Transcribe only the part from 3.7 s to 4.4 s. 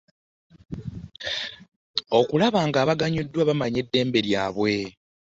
eddembe